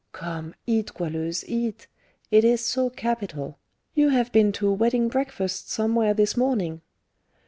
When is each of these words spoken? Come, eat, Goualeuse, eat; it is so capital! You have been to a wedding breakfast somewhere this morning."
Come, 0.13 0.55
eat, 0.65 0.95
Goualeuse, 0.95 1.47
eat; 1.47 1.85
it 2.31 2.43
is 2.43 2.65
so 2.65 2.89
capital! 2.89 3.59
You 3.93 4.09
have 4.09 4.31
been 4.31 4.51
to 4.53 4.67
a 4.69 4.73
wedding 4.73 5.09
breakfast 5.09 5.69
somewhere 5.69 6.15
this 6.15 6.35
morning." 6.35 6.81